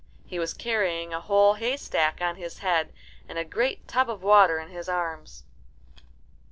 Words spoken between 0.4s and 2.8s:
carrying a whole haystack on his